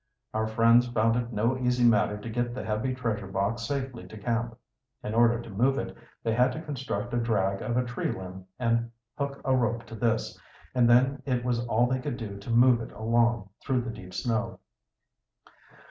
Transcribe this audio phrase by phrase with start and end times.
[0.33, 4.17] Our friends found it no easy matter to get the heavy treasure box safely to
[4.17, 4.57] camp.
[5.03, 8.89] In order to move it, they had to construct a drag of a treelimb and
[9.19, 10.39] hook a rope to this,
[10.73, 14.15] and then it was all they could do to move it along through the deep
[14.15, 14.59] snow.